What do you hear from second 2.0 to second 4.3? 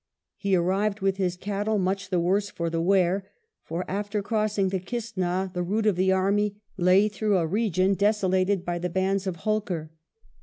the worse for the wear; for, after